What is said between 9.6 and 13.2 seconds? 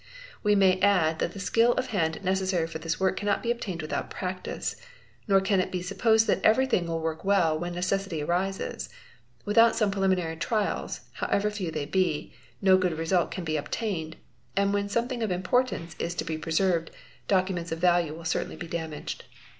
some preliminary trials—however few they be—no good eT nl Dan Th! Se